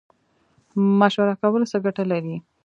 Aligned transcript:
مشوره 0.99 1.33
کول 1.41 1.63
څه 1.71 1.77
ګټه 1.85 2.03
لري؟ 2.11 2.35